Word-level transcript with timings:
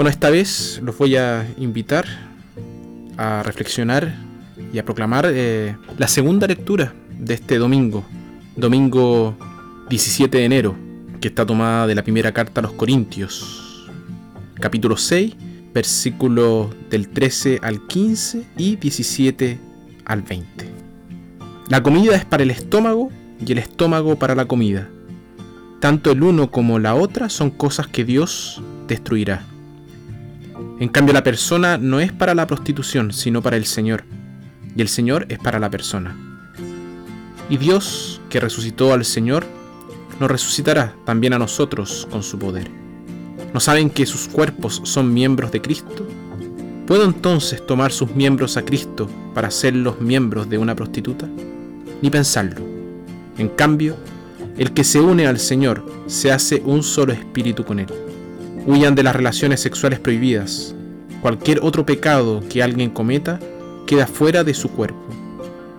Bueno, 0.00 0.08
esta 0.08 0.30
vez 0.30 0.80
los 0.82 0.96
voy 0.96 1.16
a 1.16 1.46
invitar 1.58 2.06
a 3.18 3.42
reflexionar 3.42 4.14
y 4.72 4.78
a 4.78 4.84
proclamar 4.86 5.26
eh, 5.28 5.76
la 5.98 6.08
segunda 6.08 6.46
lectura 6.46 6.94
de 7.18 7.34
este 7.34 7.58
domingo, 7.58 8.02
domingo 8.56 9.36
17 9.90 10.38
de 10.38 10.44
enero, 10.46 10.74
que 11.20 11.28
está 11.28 11.44
tomada 11.44 11.86
de 11.86 11.94
la 11.94 12.02
primera 12.02 12.32
carta 12.32 12.60
a 12.60 12.62
los 12.62 12.72
Corintios, 12.72 13.90
capítulo 14.54 14.96
6, 14.96 15.36
versículos 15.74 16.68
del 16.88 17.10
13 17.10 17.58
al 17.62 17.86
15 17.86 18.46
y 18.56 18.76
17 18.76 19.58
al 20.06 20.22
20. 20.22 20.66
La 21.68 21.82
comida 21.82 22.16
es 22.16 22.24
para 22.24 22.42
el 22.42 22.50
estómago 22.50 23.10
y 23.46 23.52
el 23.52 23.58
estómago 23.58 24.18
para 24.18 24.34
la 24.34 24.46
comida. 24.46 24.88
Tanto 25.78 26.12
el 26.12 26.22
uno 26.22 26.50
como 26.50 26.78
la 26.78 26.94
otra 26.94 27.28
son 27.28 27.50
cosas 27.50 27.86
que 27.86 28.06
Dios 28.06 28.62
destruirá. 28.88 29.49
En 30.80 30.88
cambio 30.88 31.12
la 31.12 31.22
persona 31.22 31.76
no 31.76 32.00
es 32.00 32.10
para 32.10 32.34
la 32.34 32.46
prostitución, 32.46 33.12
sino 33.12 33.42
para 33.42 33.58
el 33.58 33.66
Señor, 33.66 34.04
y 34.74 34.80
el 34.80 34.88
Señor 34.88 35.26
es 35.28 35.38
para 35.38 35.58
la 35.58 35.68
persona. 35.68 36.16
Y 37.50 37.58
Dios, 37.58 38.22
que 38.30 38.40
resucitó 38.40 38.94
al 38.94 39.04
Señor, 39.04 39.44
nos 40.18 40.30
resucitará 40.30 40.94
también 41.04 41.34
a 41.34 41.38
nosotros 41.38 42.08
con 42.10 42.22
su 42.22 42.38
poder. 42.38 42.70
¿No 43.52 43.60
saben 43.60 43.90
que 43.90 44.06
sus 44.06 44.26
cuerpos 44.26 44.80
son 44.84 45.12
miembros 45.12 45.52
de 45.52 45.60
Cristo? 45.60 46.06
¿Puedo 46.86 47.04
entonces 47.04 47.66
tomar 47.66 47.92
sus 47.92 48.14
miembros 48.14 48.56
a 48.56 48.64
Cristo 48.64 49.06
para 49.34 49.50
ser 49.50 49.76
los 49.76 50.00
miembros 50.00 50.48
de 50.48 50.56
una 50.56 50.74
prostituta? 50.74 51.28
Ni 52.00 52.08
pensarlo. 52.08 52.64
En 53.36 53.50
cambio, 53.50 53.96
el 54.56 54.72
que 54.72 54.84
se 54.84 54.98
une 54.98 55.26
al 55.26 55.40
Señor 55.40 55.84
se 56.06 56.32
hace 56.32 56.62
un 56.64 56.82
solo 56.82 57.12
espíritu 57.12 57.66
con 57.66 57.80
Él. 57.80 58.09
Huyan 58.66 58.94
de 58.94 59.02
las 59.02 59.16
relaciones 59.16 59.60
sexuales 59.60 60.00
prohibidas. 60.00 60.74
Cualquier 61.22 61.60
otro 61.62 61.86
pecado 61.86 62.42
que 62.50 62.62
alguien 62.62 62.90
cometa 62.90 63.40
queda 63.86 64.06
fuera 64.06 64.44
de 64.44 64.52
su 64.52 64.70
cuerpo. 64.70 65.00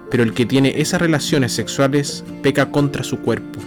Pero 0.09 0.23
el 0.23 0.33
que 0.33 0.47
tiene 0.47 0.81
esas 0.81 0.99
relaciones 0.99 1.53
sexuales 1.53 2.23
peca 2.41 2.71
contra 2.71 3.03
su 3.03 3.19
cuerpo. 3.19 3.59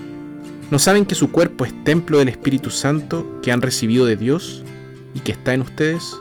¿No 0.71 0.81
saben 0.81 1.07
que 1.07 1.15
su 1.15 1.31
cuerpo 1.31 1.65
es 1.65 1.85
templo 1.85 2.19
del 2.19 2.29
Espíritu 2.29 2.71
Santo 2.71 3.41
que 3.41 3.53
han 3.53 3.63
recibido 3.63 4.05
de 4.05 4.17
Dios 4.17 4.65
y 5.15 5.21
que 5.21 5.33
está 5.33 5.55
en 5.55 5.63
ustedes? 5.63 6.17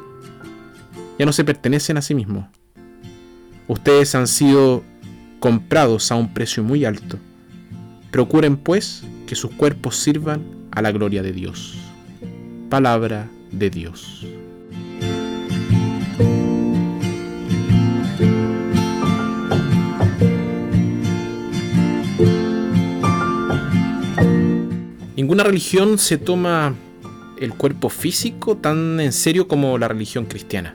Ya 1.17 1.25
no 1.25 1.33
se 1.33 1.43
pertenecen 1.43 1.97
a 1.97 2.01
sí 2.03 2.13
mismos. 2.13 2.45
Ustedes 3.67 4.13
han 4.13 4.27
sido 4.27 4.83
comprados 5.39 6.11
a 6.11 6.15
un 6.15 6.31
precio 6.31 6.63
muy 6.63 6.85
alto. 6.85 7.17
Procuren 8.11 8.55
pues 8.55 9.03
que 9.25 9.35
sus 9.35 9.51
cuerpos 9.51 9.95
sirvan 9.95 10.43
a 10.71 10.83
la 10.83 10.91
gloria 10.91 11.23
de 11.23 11.33
Dios. 11.33 11.92
Palabra 12.73 13.29
de 13.51 13.69
Dios. 13.69 14.25
Ninguna 25.15 25.43
religión 25.43 25.99
se 25.99 26.17
toma 26.17 26.73
el 27.39 27.53
cuerpo 27.53 27.89
físico 27.89 28.57
tan 28.57 28.99
en 28.99 29.13
serio 29.13 29.47
como 29.47 29.77
la 29.77 29.87
religión 29.87 30.25
cristiana. 30.25 30.73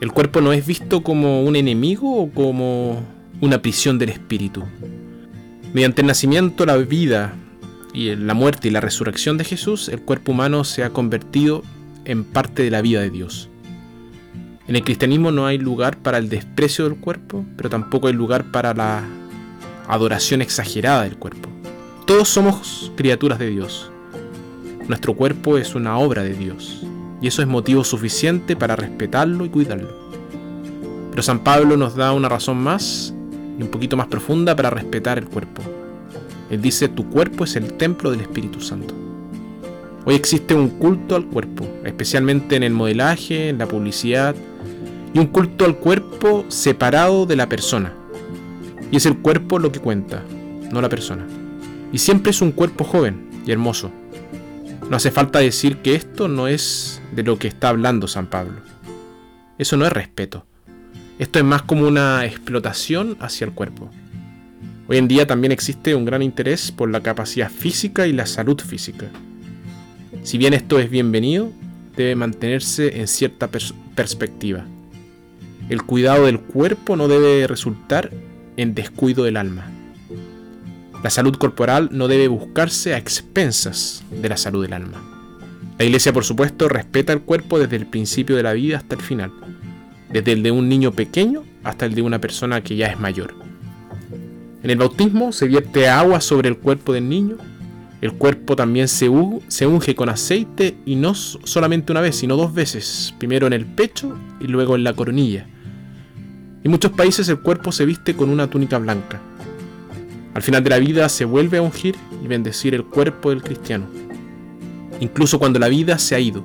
El 0.00 0.12
cuerpo 0.12 0.40
no 0.40 0.52
es 0.52 0.64
visto 0.64 1.02
como 1.02 1.42
un 1.42 1.56
enemigo 1.56 2.14
o 2.16 2.30
como 2.30 3.02
una 3.40 3.60
prisión 3.60 3.98
del 3.98 4.10
espíritu. 4.10 4.62
Mediante 5.72 6.02
el 6.02 6.06
nacimiento, 6.06 6.64
la 6.64 6.76
vida 6.76 7.34
y 7.94 8.14
la 8.16 8.34
muerte 8.34 8.68
y 8.68 8.70
la 8.72 8.80
resurrección 8.80 9.38
de 9.38 9.44
Jesús, 9.44 9.88
el 9.88 10.02
cuerpo 10.02 10.32
humano 10.32 10.64
se 10.64 10.82
ha 10.82 10.90
convertido 10.90 11.62
en 12.04 12.24
parte 12.24 12.64
de 12.64 12.70
la 12.70 12.82
vida 12.82 13.00
de 13.00 13.10
Dios. 13.10 13.48
En 14.66 14.74
el 14.74 14.82
cristianismo 14.82 15.30
no 15.30 15.46
hay 15.46 15.58
lugar 15.58 15.98
para 15.98 16.18
el 16.18 16.28
desprecio 16.28 16.88
del 16.88 16.98
cuerpo, 16.98 17.44
pero 17.56 17.70
tampoco 17.70 18.08
hay 18.08 18.14
lugar 18.14 18.50
para 18.50 18.74
la 18.74 19.04
adoración 19.86 20.42
exagerada 20.42 21.04
del 21.04 21.16
cuerpo. 21.16 21.48
Todos 22.04 22.28
somos 22.28 22.90
criaturas 22.96 23.38
de 23.38 23.50
Dios. 23.50 23.90
Nuestro 24.88 25.14
cuerpo 25.14 25.56
es 25.56 25.76
una 25.76 25.96
obra 25.96 26.24
de 26.24 26.34
Dios, 26.34 26.84
y 27.22 27.28
eso 27.28 27.42
es 27.42 27.48
motivo 27.48 27.84
suficiente 27.84 28.56
para 28.56 28.74
respetarlo 28.74 29.44
y 29.44 29.50
cuidarlo. 29.50 29.88
Pero 31.10 31.22
San 31.22 31.44
Pablo 31.44 31.76
nos 31.76 31.94
da 31.94 32.12
una 32.12 32.28
razón 32.28 32.56
más 32.56 33.14
y 33.56 33.62
un 33.62 33.68
poquito 33.68 33.96
más 33.96 34.08
profunda 34.08 34.56
para 34.56 34.70
respetar 34.70 35.16
el 35.16 35.26
cuerpo. 35.26 35.62
Él 36.50 36.60
dice, 36.60 36.88
tu 36.88 37.08
cuerpo 37.08 37.44
es 37.44 37.56
el 37.56 37.74
templo 37.74 38.10
del 38.10 38.20
Espíritu 38.20 38.60
Santo. 38.60 38.94
Hoy 40.04 40.14
existe 40.14 40.54
un 40.54 40.68
culto 40.68 41.16
al 41.16 41.26
cuerpo, 41.26 41.66
especialmente 41.84 42.56
en 42.56 42.62
el 42.62 42.72
modelaje, 42.72 43.48
en 43.48 43.58
la 43.58 43.66
publicidad, 43.66 44.34
y 45.14 45.18
un 45.18 45.26
culto 45.26 45.64
al 45.64 45.76
cuerpo 45.76 46.44
separado 46.48 47.24
de 47.24 47.36
la 47.36 47.48
persona. 47.48 47.94
Y 48.90 48.96
es 48.96 49.06
el 49.06 49.18
cuerpo 49.18 49.58
lo 49.58 49.72
que 49.72 49.80
cuenta, 49.80 50.22
no 50.70 50.82
la 50.82 50.88
persona. 50.88 51.26
Y 51.92 51.98
siempre 51.98 52.32
es 52.32 52.42
un 52.42 52.52
cuerpo 52.52 52.84
joven 52.84 53.30
y 53.46 53.52
hermoso. 53.52 53.90
No 54.90 54.96
hace 54.96 55.10
falta 55.10 55.38
decir 55.38 55.78
que 55.78 55.94
esto 55.94 56.28
no 56.28 56.48
es 56.48 57.00
de 57.14 57.22
lo 57.22 57.38
que 57.38 57.48
está 57.48 57.70
hablando 57.70 58.06
San 58.06 58.26
Pablo. 58.26 58.60
Eso 59.56 59.76
no 59.76 59.86
es 59.86 59.92
respeto. 59.92 60.44
Esto 61.18 61.38
es 61.38 61.44
más 61.44 61.62
como 61.62 61.86
una 61.86 62.26
explotación 62.26 63.16
hacia 63.20 63.46
el 63.46 63.52
cuerpo. 63.52 63.90
Hoy 64.86 64.98
en 64.98 65.08
día 65.08 65.26
también 65.26 65.52
existe 65.52 65.94
un 65.94 66.04
gran 66.04 66.22
interés 66.22 66.70
por 66.70 66.90
la 66.90 67.00
capacidad 67.00 67.50
física 67.50 68.06
y 68.06 68.12
la 68.12 68.26
salud 68.26 68.60
física. 68.60 69.06
Si 70.22 70.38
bien 70.38 70.54
esto 70.54 70.78
es 70.78 70.90
bienvenido, 70.90 71.50
debe 71.96 72.16
mantenerse 72.16 73.00
en 73.00 73.08
cierta 73.08 73.48
perspectiva. 73.48 74.64
El 75.68 75.82
cuidado 75.82 76.26
del 76.26 76.40
cuerpo 76.40 76.96
no 76.96 77.08
debe 77.08 77.46
resultar 77.46 78.10
en 78.56 78.74
descuido 78.74 79.24
del 79.24 79.36
alma. 79.36 79.70
La 81.02 81.10
salud 81.10 81.36
corporal 81.36 81.88
no 81.92 82.08
debe 82.08 82.28
buscarse 82.28 82.94
a 82.94 82.98
expensas 82.98 84.04
de 84.10 84.28
la 84.28 84.36
salud 84.36 84.62
del 84.62 84.74
alma. 84.74 85.02
La 85.78 85.84
Iglesia, 85.84 86.12
por 86.12 86.24
supuesto, 86.24 86.68
respeta 86.68 87.12
el 87.12 87.22
cuerpo 87.22 87.58
desde 87.58 87.76
el 87.76 87.86
principio 87.86 88.36
de 88.36 88.42
la 88.42 88.52
vida 88.52 88.76
hasta 88.78 88.94
el 88.94 89.02
final 89.02 89.32
desde 90.14 90.30
el 90.30 90.44
de 90.44 90.52
un 90.52 90.68
niño 90.68 90.92
pequeño 90.92 91.42
hasta 91.64 91.86
el 91.86 91.94
de 91.96 92.02
una 92.02 92.20
persona 92.20 92.62
que 92.62 92.76
ya 92.76 92.86
es 92.86 93.00
mayor. 93.00 93.43
En 94.64 94.70
el 94.70 94.78
bautismo 94.78 95.30
se 95.30 95.46
vierte 95.46 95.90
agua 95.90 96.22
sobre 96.22 96.48
el 96.48 96.56
cuerpo 96.56 96.94
del 96.94 97.06
niño, 97.06 97.36
el 98.00 98.14
cuerpo 98.14 98.56
también 98.56 98.88
se, 98.88 99.10
unge 99.10 99.94
con 99.94 100.08
aceite 100.08 100.74
y 100.86 100.96
no 100.96 101.14
solamente 101.14 101.92
una 101.92 102.00
vez, 102.00 102.16
sino 102.16 102.34
dos 102.34 102.54
veces, 102.54 103.14
primero 103.18 103.46
en 103.46 103.52
el 103.52 103.66
pecho 103.66 104.18
y 104.40 104.46
luego 104.46 104.74
en 104.74 104.82
la 104.82 104.94
coronilla. 104.94 105.46
En 106.64 106.70
muchos 106.70 106.92
países 106.92 107.28
el 107.28 107.40
cuerpo 107.40 107.72
se 107.72 107.84
viste 107.84 108.16
con 108.16 108.30
una 108.30 108.48
túnica 108.48 108.78
blanca. 108.78 109.20
Al 110.32 110.40
final 110.40 110.64
de 110.64 110.70
la 110.70 110.78
vida 110.78 111.10
se 111.10 111.26
vuelve 111.26 111.58
a 111.58 111.62
ungir 111.62 111.96
y 112.24 112.26
bendecir 112.26 112.74
el 112.74 112.86
cuerpo 112.86 113.28
del 113.28 113.42
cristiano. 113.42 113.84
Incluso 114.98 115.38
cuando 115.38 115.58
la 115.58 115.68
vida 115.68 115.98
se 115.98 116.14
ha 116.14 116.20
ido, 116.20 116.42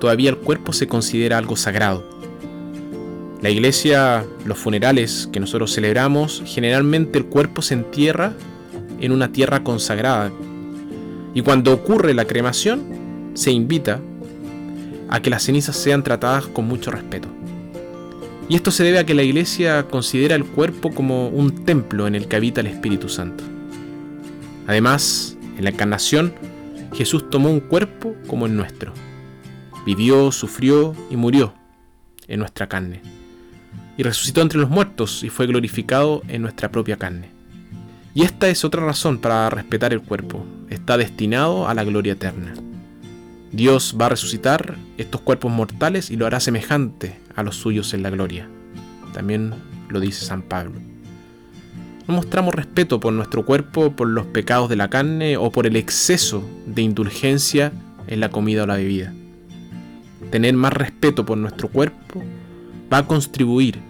todavía 0.00 0.30
el 0.30 0.38
cuerpo 0.38 0.72
se 0.72 0.86
considera 0.86 1.36
algo 1.36 1.56
sagrado. 1.56 2.13
La 3.44 3.50
iglesia, 3.50 4.24
los 4.46 4.56
funerales 4.56 5.28
que 5.30 5.38
nosotros 5.38 5.74
celebramos, 5.74 6.42
generalmente 6.46 7.18
el 7.18 7.26
cuerpo 7.26 7.60
se 7.60 7.74
entierra 7.74 8.32
en 9.02 9.12
una 9.12 9.32
tierra 9.32 9.62
consagrada. 9.62 10.32
Y 11.34 11.42
cuando 11.42 11.74
ocurre 11.74 12.14
la 12.14 12.24
cremación, 12.24 13.32
se 13.34 13.50
invita 13.50 14.00
a 15.10 15.20
que 15.20 15.28
las 15.28 15.42
cenizas 15.42 15.76
sean 15.76 16.02
tratadas 16.02 16.46
con 16.46 16.66
mucho 16.66 16.90
respeto. 16.90 17.28
Y 18.48 18.56
esto 18.56 18.70
se 18.70 18.82
debe 18.82 18.98
a 18.98 19.04
que 19.04 19.12
la 19.12 19.24
iglesia 19.24 19.88
considera 19.90 20.36
el 20.36 20.46
cuerpo 20.46 20.94
como 20.94 21.28
un 21.28 21.66
templo 21.66 22.06
en 22.06 22.14
el 22.14 22.28
que 22.28 22.36
habita 22.36 22.62
el 22.62 22.68
Espíritu 22.68 23.10
Santo. 23.10 23.44
Además, 24.66 25.36
en 25.58 25.64
la 25.64 25.70
encarnación, 25.70 26.32
Jesús 26.94 27.28
tomó 27.28 27.50
un 27.50 27.60
cuerpo 27.60 28.16
como 28.26 28.46
el 28.46 28.56
nuestro. 28.56 28.94
Vivió, 29.84 30.32
sufrió 30.32 30.96
y 31.10 31.16
murió 31.16 31.52
en 32.26 32.38
nuestra 32.38 32.70
carne 32.70 33.02
y 33.96 34.02
resucitó 34.02 34.42
entre 34.42 34.58
los 34.58 34.70
muertos 34.70 35.22
y 35.22 35.28
fue 35.28 35.46
glorificado 35.46 36.22
en 36.28 36.42
nuestra 36.42 36.70
propia 36.70 36.96
carne. 36.96 37.30
Y 38.14 38.22
esta 38.22 38.48
es 38.48 38.64
otra 38.64 38.84
razón 38.84 39.18
para 39.18 39.50
respetar 39.50 39.92
el 39.92 40.00
cuerpo, 40.00 40.46
está 40.70 40.96
destinado 40.96 41.68
a 41.68 41.74
la 41.74 41.84
gloria 41.84 42.12
eterna. 42.12 42.54
Dios 43.52 43.96
va 44.00 44.06
a 44.06 44.10
resucitar 44.10 44.76
estos 44.98 45.20
cuerpos 45.20 45.52
mortales 45.52 46.10
y 46.10 46.16
lo 46.16 46.26
hará 46.26 46.40
semejante 46.40 47.18
a 47.36 47.42
los 47.42 47.56
suyos 47.56 47.94
en 47.94 48.02
la 48.02 48.10
gloria. 48.10 48.48
También 49.12 49.54
lo 49.88 50.00
dice 50.00 50.24
San 50.24 50.42
Pablo. 50.42 50.80
No 52.06 52.14
mostramos 52.14 52.54
respeto 52.54 53.00
por 53.00 53.12
nuestro 53.12 53.44
cuerpo, 53.44 53.92
por 53.92 54.08
los 54.08 54.26
pecados 54.26 54.68
de 54.68 54.76
la 54.76 54.90
carne 54.90 55.36
o 55.36 55.50
por 55.50 55.66
el 55.66 55.76
exceso 55.76 56.44
de 56.66 56.82
indulgencia 56.82 57.72
en 58.06 58.20
la 58.20 58.30
comida 58.30 58.64
o 58.64 58.66
la 58.66 58.76
bebida. 58.76 59.12
Tener 60.30 60.54
más 60.54 60.72
respeto 60.72 61.24
por 61.24 61.38
nuestro 61.38 61.68
cuerpo 61.68 62.22
va 62.94 62.98
a 62.98 63.06
contribuir 63.08 63.80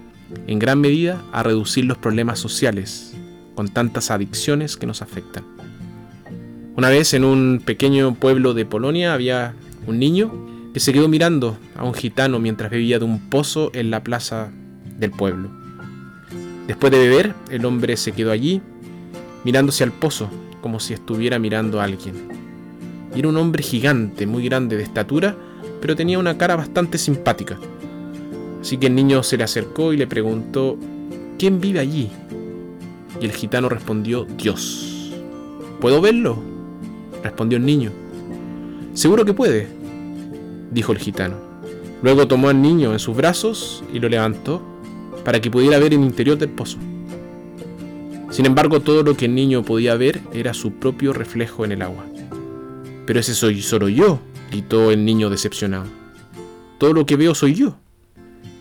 en 0.47 0.59
gran 0.59 0.81
medida 0.81 1.23
a 1.31 1.43
reducir 1.43 1.85
los 1.85 1.99
problemas 1.99 2.39
sociales 2.39 3.15
con 3.55 3.69
tantas 3.69 4.11
adicciones 4.11 4.79
que 4.79 4.87
nos 4.87 5.03
afectan. 5.03 5.45
Una 6.75 6.89
vez 6.89 7.12
en 7.12 7.23
un 7.23 7.61
pequeño 7.62 8.15
pueblo 8.15 8.55
de 8.55 8.65
Polonia 8.65 9.12
había 9.12 9.55
un 9.87 9.99
niño 9.99 10.33
que 10.73 10.81
se 10.81 10.95
quedó 10.95 11.06
mirando 11.06 11.59
a 11.77 11.85
un 11.85 11.93
gitano 11.93 12.39
mientras 12.39 12.71
bebía 12.71 12.99
de 12.99 13.05
un 13.05 13.29
pozo 13.29 13.71
en 13.75 13.91
la 13.91 14.03
plaza 14.03 14.51
del 14.99 15.11
pueblo. 15.11 15.51
Después 16.67 16.91
de 16.91 16.99
beber, 16.99 17.35
el 17.51 17.67
hombre 17.67 17.99
se 17.99 18.12
quedó 18.12 18.31
allí, 18.31 18.62
mirándose 19.45 19.85
al 19.85 19.93
pozo, 19.93 20.31
como 20.62 20.81
si 20.81 20.95
estuviera 20.95 21.39
mirando 21.39 21.79
a 21.79 21.85
alguien. 21.85 22.15
Era 23.15 23.29
un 23.29 23.37
hombre 23.37 23.62
gigante, 23.62 24.27
muy 24.27 24.47
grande 24.47 24.79
de 24.79 24.83
estatura, 24.83 25.37
pero 25.83 25.95
tenía 25.95 26.19
una 26.19 26.39
cara 26.39 26.56
bastante 26.56 26.97
simpática. 26.97 27.59
Así 28.64 28.78
que 28.78 28.87
el 28.87 28.94
niño 28.94 29.22
se 29.22 29.37
le 29.37 29.44
acercó 29.44 29.93
y 29.93 29.99
le 29.99 30.06
preguntó, 30.06 30.78
¿quién 31.38 31.61
vive 31.61 31.81
allí? 31.81 32.08
Y 33.20 33.26
el 33.26 33.32
gitano 33.32 33.69
respondió, 33.69 34.25
Dios. 34.25 35.12
¿Puedo 35.82 36.00
verlo? 36.00 36.38
respondió 37.22 37.58
el 37.58 37.66
niño. 37.66 37.93
Seguro 38.94 39.26
que 39.26 39.34
puede, 39.34 39.69
dijo 40.70 40.93
el 40.93 40.99
gitano. 40.99 41.37
Luego 42.02 42.26
tomó 42.26 42.49
al 42.49 42.62
niño 42.62 42.94
en 42.94 43.00
sus 43.00 43.14
brazos 43.14 43.84
y 43.93 43.99
lo 43.99 44.08
levantó 44.08 44.62
para 45.26 45.43
que 45.43 45.50
pudiera 45.50 45.78
ver 45.78 45.93
el 45.93 46.00
interior 46.00 46.38
del 46.38 46.49
pozo. 46.49 46.78
Sin 48.31 48.46
embargo, 48.46 48.81
todo 48.81 49.02
lo 49.02 49.14
que 49.14 49.26
el 49.26 49.34
niño 49.34 49.62
podía 49.62 49.94
ver 49.94 50.22
era 50.32 50.55
su 50.55 50.72
propio 50.72 51.12
reflejo 51.12 51.67
en 51.67 51.72
el 51.72 51.82
agua. 51.82 52.06
Pero 53.05 53.20
ese 53.20 53.34
soy 53.34 53.60
solo 53.60 53.90
yo, 53.90 54.20
gritó 54.50 54.90
el 54.90 55.05
niño 55.05 55.28
decepcionado. 55.28 55.84
Todo 56.78 56.94
lo 56.94 57.05
que 57.05 57.17
veo 57.17 57.34
soy 57.34 57.52
yo. 57.52 57.76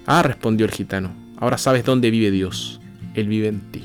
Ah, 0.06 0.22
respondió 0.22 0.66
el 0.66 0.72
gitano, 0.72 1.12
ahora 1.38 1.58
sabes 1.58 1.86
dónde 1.86 2.12
vive 2.12 2.30
Dios. 2.30 2.82
Él 3.14 3.28
vive 3.28 3.48
en 3.48 3.62
ti. 3.72 3.84